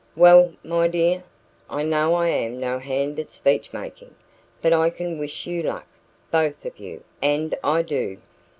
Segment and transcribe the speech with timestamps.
[0.15, 1.23] "Well, my dear,
[1.69, 4.15] I know I am no hand at speech making,
[4.59, 5.85] but I can wish you luck,
[6.31, 8.17] both of you, and I do.